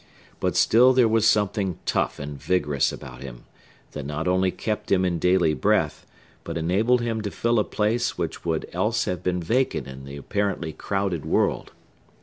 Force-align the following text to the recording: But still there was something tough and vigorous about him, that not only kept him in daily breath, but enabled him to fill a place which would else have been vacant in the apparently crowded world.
But 0.39 0.55
still 0.55 0.93
there 0.93 1.07
was 1.07 1.27
something 1.27 1.77
tough 1.85 2.17
and 2.17 2.35
vigorous 2.35 2.91
about 2.91 3.21
him, 3.21 3.43
that 3.91 4.03
not 4.03 4.27
only 4.27 4.49
kept 4.49 4.91
him 4.91 5.05
in 5.05 5.19
daily 5.19 5.53
breath, 5.53 6.07
but 6.43 6.57
enabled 6.57 7.01
him 7.01 7.21
to 7.21 7.29
fill 7.29 7.59
a 7.59 7.63
place 7.63 8.17
which 8.17 8.43
would 8.43 8.67
else 8.73 9.05
have 9.05 9.21
been 9.21 9.43
vacant 9.43 9.85
in 9.85 10.05
the 10.05 10.17
apparently 10.17 10.73
crowded 10.73 11.23
world. 11.23 11.71